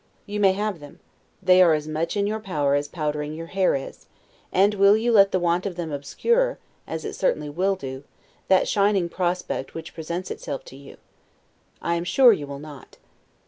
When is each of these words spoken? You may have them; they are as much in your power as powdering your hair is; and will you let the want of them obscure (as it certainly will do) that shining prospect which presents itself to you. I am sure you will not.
You 0.25 0.39
may 0.39 0.53
have 0.53 0.79
them; 0.79 0.99
they 1.43 1.61
are 1.61 1.75
as 1.75 1.87
much 1.87 2.17
in 2.17 2.25
your 2.25 2.39
power 2.39 2.73
as 2.73 2.87
powdering 2.87 3.35
your 3.35 3.45
hair 3.53 3.75
is; 3.75 4.07
and 4.51 4.73
will 4.73 4.97
you 4.97 5.11
let 5.11 5.31
the 5.31 5.39
want 5.39 5.67
of 5.67 5.75
them 5.75 5.91
obscure 5.91 6.57
(as 6.87 7.05
it 7.05 7.13
certainly 7.13 7.51
will 7.51 7.75
do) 7.75 8.03
that 8.47 8.67
shining 8.67 9.09
prospect 9.09 9.75
which 9.75 9.93
presents 9.93 10.31
itself 10.31 10.65
to 10.65 10.75
you. 10.75 10.97
I 11.83 11.93
am 11.97 12.03
sure 12.03 12.33
you 12.33 12.47
will 12.47 12.57
not. 12.57 12.97